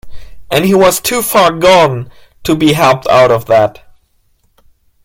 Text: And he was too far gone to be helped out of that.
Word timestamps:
And 0.49 0.65
he 0.65 0.73
was 0.73 0.99
too 0.99 1.21
far 1.21 1.51
gone 1.51 2.09
to 2.43 2.55
be 2.55 2.73
helped 2.73 3.05
out 3.05 3.29
of 3.29 3.45
that. 3.45 3.85